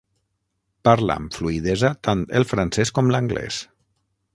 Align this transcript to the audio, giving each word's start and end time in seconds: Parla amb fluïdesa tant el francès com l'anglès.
Parla 0.89 1.17
amb 1.21 1.37
fluïdesa 1.39 1.93
tant 2.09 2.27
el 2.41 2.49
francès 2.55 2.97
com 2.97 3.15
l'anglès. 3.15 3.63